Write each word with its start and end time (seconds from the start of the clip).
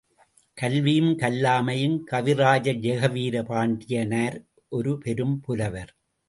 கல்வியும் 0.57 1.11
கல்லாமையும் 1.17 1.97
கவிராஜர் 2.11 2.81
ஜெகவீர 2.81 3.43
பாண்டியனார் 3.43 4.37
ஒரு 4.69 4.97
பெரும் 4.97 5.37
புலவர். 5.39 5.93